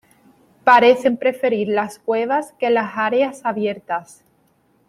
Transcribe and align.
Parecen 0.63 1.15
preferir 1.17 1.67
las 1.67 1.99
cuevas 1.99 2.53
que 2.53 2.71
las 2.71 2.93
áreas 2.97 3.41
abiertas. 3.45 4.25